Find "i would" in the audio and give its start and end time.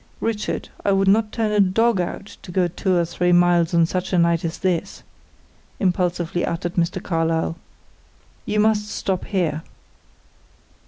0.83-1.07